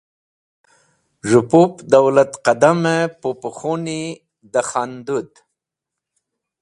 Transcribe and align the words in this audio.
Z̃hũ 1.29 1.45
pup 1.49 1.73
Dowlatqẽdamẽ 1.91 3.11
pupẽ 3.19 3.55
khuni 3.57 4.01
dẽ 4.51 4.65
Khẽndũd 4.69 5.31